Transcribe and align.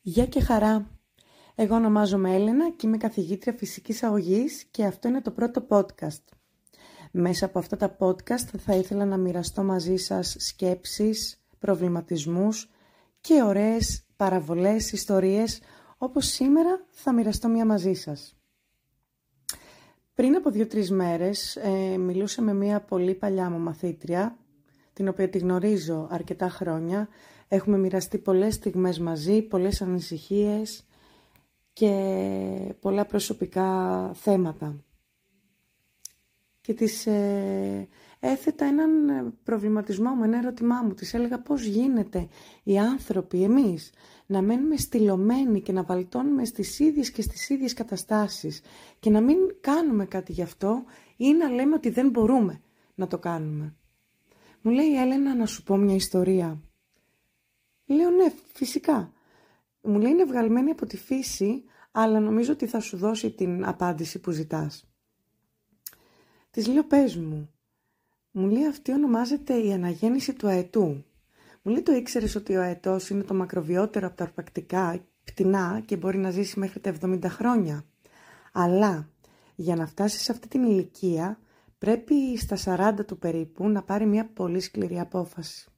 Γεια 0.00 0.26
και 0.26 0.40
χαρά! 0.40 0.90
Εγώ 1.54 1.74
ονομάζομαι 1.74 2.34
Έλενα 2.34 2.70
και 2.70 2.86
είμαι 2.86 2.96
καθηγήτρια 2.96 3.52
φυσικής 3.52 4.02
αγωγής 4.02 4.64
και 4.70 4.84
αυτό 4.84 5.08
είναι 5.08 5.20
το 5.20 5.30
πρώτο 5.30 5.66
podcast. 5.68 6.22
Μέσα 7.10 7.46
από 7.46 7.58
αυτά 7.58 7.76
τα 7.76 7.96
podcast 7.98 8.58
θα 8.58 8.74
ήθελα 8.74 9.04
να 9.04 9.16
μοιραστώ 9.16 9.62
μαζί 9.62 9.96
σας 9.96 10.36
σκέψεις, 10.38 11.42
προβληματισμούς 11.58 12.70
και 13.20 13.42
ωραίες 13.42 14.04
παραβολές, 14.16 14.92
ιστορίες, 14.92 15.60
όπως 15.98 16.26
σήμερα 16.26 16.84
θα 16.90 17.12
μοιραστώ 17.12 17.48
μία 17.48 17.64
μαζί 17.64 17.92
σας. 17.92 18.36
Πριν 20.14 20.34
από 20.34 20.50
δύο-τρεις 20.50 20.90
μέρες 20.90 21.56
ε, 21.56 21.96
μιλούσα 21.96 22.42
με 22.42 22.54
μία 22.54 22.80
πολύ 22.80 23.14
παλιά 23.14 23.50
μου 23.50 23.58
μαθήτρια, 23.58 24.38
την 24.92 25.08
οποία 25.08 25.28
τη 25.28 25.38
γνωρίζω 25.38 26.08
αρκετά 26.10 26.48
χρόνια. 26.48 27.08
Έχουμε 27.48 27.78
μοιραστεί 27.78 28.18
πολλές 28.18 28.54
στιγμές 28.54 28.98
μαζί, 28.98 29.42
πολλές 29.42 29.82
ανησυχίες 29.82 30.86
και 31.72 32.74
πολλά 32.80 33.04
προσωπικά 33.06 34.10
θέματα. 34.14 34.84
Και 36.60 36.74
της 36.74 37.06
ε, 37.06 37.88
έθετα 38.20 38.64
έναν 38.64 38.90
προβληματισμό 39.44 40.10
μου, 40.10 40.24
ένα 40.24 40.38
ερώτημά 40.38 40.82
μου. 40.82 40.94
Της 40.94 41.14
έλεγα 41.14 41.40
πώς 41.40 41.64
γίνεται 41.64 42.28
οι 42.62 42.78
άνθρωποι, 42.78 43.42
εμείς, 43.42 43.92
να 44.26 44.42
μένουμε 44.42 44.76
στυλωμένοι 44.76 45.60
και 45.60 45.72
να 45.72 45.82
βαλτώνουμε 45.82 46.44
στις 46.44 46.78
ίδιες 46.78 47.10
και 47.10 47.22
στις 47.22 47.48
ίδιες 47.48 47.74
καταστάσεις 47.74 48.60
και 49.00 49.10
να 49.10 49.20
μην 49.20 49.36
κάνουμε 49.60 50.04
κάτι 50.04 50.32
γι' 50.32 50.42
αυτό 50.42 50.84
ή 51.16 51.32
να 51.32 51.48
λέμε 51.48 51.74
ότι 51.74 51.90
δεν 51.90 52.08
μπορούμε 52.10 52.60
να 52.94 53.06
το 53.06 53.18
κάνουμε. 53.18 53.74
Μου 54.62 54.70
λέει 54.70 54.86
η 54.86 54.96
Έλενα 54.96 55.34
να 55.34 55.46
σου 55.46 55.62
πω 55.62 55.76
μια 55.76 55.94
ιστορία. 55.94 56.60
Λέω 57.90 58.10
ναι, 58.10 58.32
φυσικά. 58.52 59.12
Μου 59.80 59.98
λέει 59.98 60.10
είναι 60.10 60.24
βγαλμένη 60.24 60.70
από 60.70 60.86
τη 60.86 60.96
φύση, 60.96 61.64
αλλά 61.92 62.20
νομίζω 62.20 62.52
ότι 62.52 62.66
θα 62.66 62.80
σου 62.80 62.96
δώσει 62.96 63.30
την 63.30 63.64
απάντηση 63.64 64.18
που 64.18 64.30
ζητάς. 64.30 64.90
Της 66.50 66.66
λέω 66.66 66.84
πες 66.84 67.16
μου. 67.16 67.50
Μου 68.30 68.46
λέει 68.46 68.66
αυτή 68.66 68.92
ονομάζεται 68.92 69.54
η 69.54 69.72
αναγέννηση 69.72 70.32
του 70.32 70.48
αετού. 70.48 71.04
Μου 71.62 71.72
λέει 71.72 71.82
το 71.82 71.92
ήξερες 71.92 72.34
ότι 72.34 72.56
ο 72.56 72.60
αετός 72.60 73.10
είναι 73.10 73.22
το 73.22 73.34
μακροβιότερο 73.34 74.06
από 74.06 74.16
τα 74.16 74.24
αρπακτικά 74.24 75.06
πτηνά 75.24 75.82
και 75.84 75.96
μπορεί 75.96 76.18
να 76.18 76.30
ζήσει 76.30 76.58
μέχρι 76.58 76.80
τα 76.80 76.94
70 77.00 77.20
χρόνια. 77.24 77.84
Αλλά 78.52 79.08
για 79.54 79.76
να 79.76 79.86
φτάσεις 79.86 80.22
σε 80.22 80.32
αυτή 80.32 80.48
την 80.48 80.62
ηλικία 80.62 81.38
πρέπει 81.78 82.36
στα 82.38 82.56
40 82.98 83.06
του 83.06 83.18
περίπου 83.18 83.68
να 83.68 83.82
πάρει 83.82 84.06
μια 84.06 84.26
πολύ 84.26 84.60
σκληρή 84.60 85.00
απόφαση. 85.00 85.70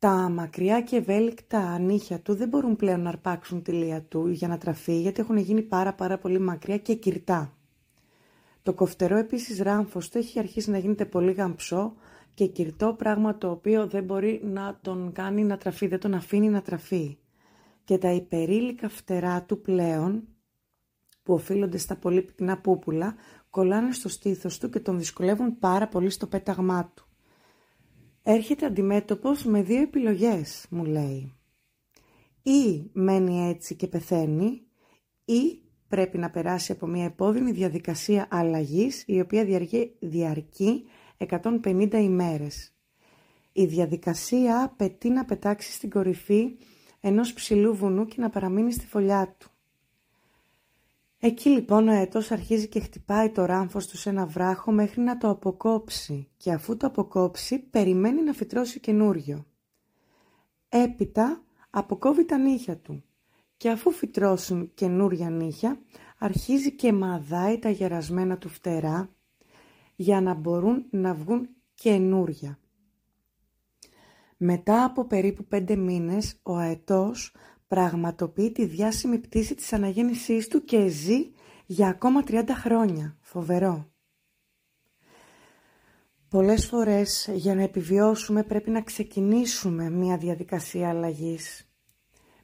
Τα 0.00 0.28
μακριά 0.28 0.80
και 0.80 0.96
ευέλικτα 0.96 1.78
νύχια 1.78 2.20
του 2.20 2.34
δεν 2.34 2.48
μπορούν 2.48 2.76
πλέον 2.76 3.00
να 3.00 3.08
αρπάξουν 3.08 3.62
τη 3.62 3.72
λία 3.72 4.02
του 4.02 4.28
για 4.28 4.48
να 4.48 4.58
τραφεί 4.58 5.00
γιατί 5.00 5.20
έχουν 5.20 5.36
γίνει 5.36 5.62
πάρα 5.62 5.94
πάρα 5.94 6.18
πολύ 6.18 6.38
μακριά 6.38 6.78
και 6.78 6.94
κυρτά. 6.94 7.56
Το 8.62 8.74
κοφτερό 8.74 9.16
επίσης 9.16 9.60
ράμφος 9.60 10.08
του 10.08 10.18
έχει 10.18 10.38
αρχίσει 10.38 10.70
να 10.70 10.78
γίνεται 10.78 11.04
πολύ 11.04 11.32
γαμψό 11.32 11.94
και 12.34 12.46
κυρτό 12.46 12.94
πράγμα 12.98 13.38
το 13.38 13.50
οποίο 13.50 13.86
δεν 13.86 14.04
μπορεί 14.04 14.40
να 14.44 14.78
τον 14.82 15.12
κάνει 15.12 15.44
να 15.44 15.56
τραφεί, 15.56 15.86
δεν 15.86 16.00
τον 16.00 16.14
αφήνει 16.14 16.48
να 16.48 16.62
τραφεί. 16.62 17.18
Και 17.84 17.98
τα 17.98 18.12
υπερήλικα 18.12 18.88
φτερά 18.88 19.42
του 19.42 19.60
πλέον 19.60 20.28
που 21.22 21.34
οφείλονται 21.34 21.78
στα 21.78 21.96
πολύ 21.96 22.22
πυκνά 22.22 22.58
πούπουλα 22.58 23.14
κολλάνε 23.50 23.92
στο 23.92 24.08
στήθος 24.08 24.58
του 24.58 24.70
και 24.70 24.80
τον 24.80 24.98
δυσκολεύουν 24.98 25.58
πάρα 25.58 25.88
πολύ 25.88 26.10
στο 26.10 26.26
πέταγμά 26.26 26.92
του. 26.94 27.07
Έρχεται 28.22 28.66
αντιμέτωπος 28.66 29.44
με 29.44 29.62
δύο 29.62 29.80
επιλογές, 29.80 30.66
μου 30.70 30.84
λέει. 30.84 31.32
Ή 32.42 32.90
μένει 32.92 33.48
έτσι 33.48 33.74
και 33.74 33.86
πεθαίνει, 33.86 34.62
ή 35.24 35.62
πρέπει 35.88 36.18
να 36.18 36.30
περάσει 36.30 36.72
από 36.72 36.86
μια 36.86 37.04
επώδυνη 37.04 37.52
διαδικασία 37.52 38.28
αλλαγής, 38.30 39.04
η 39.06 39.20
οποία 39.20 39.44
διαρκεί, 39.44 39.96
διαρκεί 39.98 40.84
150 41.16 41.92
ημέρες. 41.92 42.72
Η 43.52 43.64
διαδικασία 43.64 44.62
απαιτεί 44.62 45.08
να 45.08 45.24
πετάξει 45.24 45.72
στην 45.72 45.90
κορυφή 45.90 46.56
ενός 47.00 47.32
ψηλού 47.32 47.74
βουνού 47.74 48.06
και 48.06 48.20
να 48.20 48.30
παραμείνει 48.30 48.72
στη 48.72 48.86
φωλιά 48.86 49.36
του. 49.38 49.50
Εκεί 51.20 51.48
λοιπόν 51.48 51.88
ο 51.88 51.90
αετός 51.90 52.30
αρχίζει 52.30 52.68
και 52.68 52.80
χτυπάει 52.80 53.30
το 53.30 53.44
ράμφος 53.44 53.86
του 53.86 53.96
σε 53.96 54.08
ένα 54.08 54.26
βράχο 54.26 54.72
μέχρι 54.72 55.00
να 55.00 55.18
το 55.18 55.28
αποκόψει 55.28 56.28
και 56.36 56.52
αφού 56.52 56.76
το 56.76 56.86
αποκόψει 56.86 57.58
περιμένει 57.58 58.22
να 58.22 58.32
φυτρώσει 58.32 58.80
καινούριο. 58.80 59.46
Έπειτα 60.68 61.42
αποκόβει 61.70 62.24
τα 62.24 62.38
νύχια 62.38 62.76
του 62.76 63.04
και 63.56 63.70
αφού 63.70 63.90
φυτρώσουν 63.90 64.70
καινούρια 64.74 65.30
νύχια 65.30 65.80
αρχίζει 66.18 66.74
και 66.74 66.92
μαδάει 66.92 67.58
τα 67.58 67.70
γερασμένα 67.70 68.38
του 68.38 68.48
φτερά 68.48 69.10
για 69.96 70.20
να 70.20 70.34
μπορούν 70.34 70.86
να 70.90 71.14
βγουν 71.14 71.48
καινούρια. 71.74 72.58
Μετά 74.36 74.84
από 74.84 75.04
περίπου 75.04 75.44
πέντε 75.44 75.76
μήνες 75.76 76.40
ο 76.42 76.56
αετός 76.56 77.34
πραγματοποιεί 77.68 78.52
τη 78.52 78.64
διάσημη 78.64 79.18
πτήση 79.18 79.54
της 79.54 79.72
αναγέννησής 79.72 80.48
του 80.48 80.64
και 80.64 80.86
ζει 80.88 81.30
για 81.66 81.88
ακόμα 81.88 82.22
30 82.26 82.42
χρόνια. 82.48 83.16
Φοβερό. 83.20 83.90
Πολλές 86.28 86.66
φορές 86.66 87.28
για 87.32 87.54
να 87.54 87.62
επιβιώσουμε 87.62 88.42
πρέπει 88.42 88.70
να 88.70 88.82
ξεκινήσουμε 88.82 89.90
μια 89.90 90.16
διαδικασία 90.16 90.88
αλλαγής. 90.88 91.68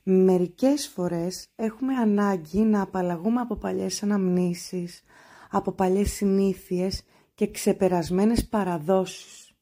Μερικές 0.02 0.88
φορές 0.88 1.46
έχουμε 1.56 1.94
ανάγκη 1.94 2.60
να 2.60 2.82
απαλλαγούμε 2.82 3.40
από 3.40 3.56
παλιές 3.56 4.02
αναμνήσεις, 4.02 5.02
από 5.50 5.72
παλιές 5.72 6.10
συνήθειες 6.10 7.02
και 7.34 7.50
ξεπερασμένες 7.50 8.48
παραδόσεις. 8.48 9.52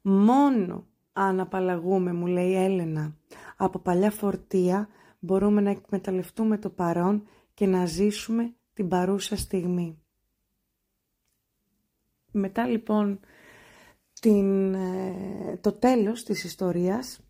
Μόνο 0.00 0.86
αν 1.12 1.40
απαλλαγούμε, 1.40 2.12
μου 2.12 2.26
λέει 2.26 2.48
η 2.50 2.56
Έλενα, 2.56 3.16
από 3.64 3.78
παλιά 3.78 4.10
φορτία 4.10 4.88
μπορούμε 5.18 5.60
να 5.60 5.70
εκμεταλλευτούμε 5.70 6.58
το 6.58 6.70
παρόν 6.70 7.28
και 7.54 7.66
να 7.66 7.86
ζήσουμε 7.86 8.54
την 8.72 8.88
παρούσα 8.88 9.36
στιγμή. 9.36 10.02
Μετά 12.32 12.66
λοιπόν 12.66 13.20
την, 14.20 14.74
ε, 14.74 15.58
το 15.60 15.72
τέλος 15.72 16.24
της 16.24 16.44
ιστορίας 16.44 17.20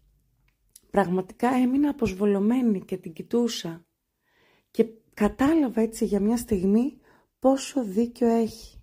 πραγματικά 0.91 1.49
έμεινα 1.49 1.91
αποσβολωμένη 1.91 2.81
και 2.81 2.97
την 2.97 3.13
κοιτούσα 3.13 3.87
και 4.71 4.87
κατάλαβα 5.15 5.81
έτσι 5.81 6.05
για 6.05 6.21
μια 6.21 6.37
στιγμή 6.37 6.99
πόσο 7.39 7.85
δίκιο 7.85 8.29
έχει 8.29 8.80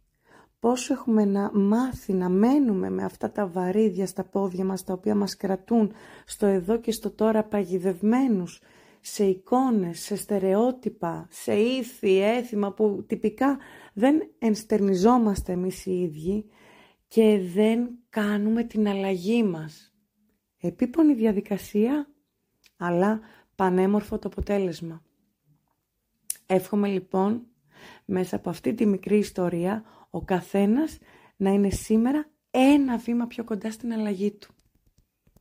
πόσο 0.68 0.94
έχουμε 0.94 1.26
να 1.26 1.52
μάθει 1.54 2.14
να 2.14 2.30
μένουμε 2.30 2.90
με 2.90 3.04
αυτά 3.04 3.32
τα 3.32 3.48
βαρύδια 3.48 4.08
στα 4.08 4.24
πόδια 4.24 4.66
μας 4.66 4.84
τα 4.84 4.94
οποία 4.94 5.16
μας 5.16 5.38
κρατούν 5.38 5.92
στο 6.26 6.46
εδώ 6.46 6.80
και 6.80 6.92
στο 6.92 7.12
τώρα 7.12 7.44
παγιδευμένους 7.44 8.62
σε 9.02 9.24
εικόνες, 9.24 10.00
σε 10.00 10.16
στερεότυπα, 10.16 11.28
σε 11.30 11.54
ήθη, 11.54 12.22
έθιμα 12.22 12.74
που 12.74 13.04
τυπικά 13.08 13.58
δεν 13.94 14.30
ενστερνιζόμαστε 14.40 15.52
εμείς 15.52 15.86
οι 15.86 16.00
ίδιοι 16.02 16.46
και 17.08 17.40
δεν 17.54 17.90
κάνουμε 18.10 18.64
την 18.64 18.88
αλλαγή 18.88 19.44
μας. 19.44 19.96
Επίπονη 20.60 21.14
διαδικασία, 21.14 22.10
αλλά 22.78 23.20
πανέμορφο 23.56 24.20
το 24.20 24.28
αποτέλεσμα. 24.28 25.04
Εύχομαι 26.46 26.88
λοιπόν 26.88 27.48
μέσα 28.06 28.36
από 28.36 28.50
αυτή 28.50 28.74
τη 28.74 28.86
μικρή 28.86 29.18
ιστορία 29.18 29.84
ο 30.10 30.22
καθένας 30.22 30.98
να 31.38 31.50
είναι 31.50 31.70
σήμερα 31.70 32.30
ένα 32.52 32.98
βήμα 32.98 33.28
πιο 33.28 33.44
κοντά 33.44 33.72
στην 33.72 33.94
αλλαγή 33.94 34.32
του. 34.32 34.57